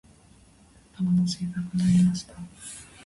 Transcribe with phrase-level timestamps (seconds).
[0.93, 2.33] スタバの新作飲みました？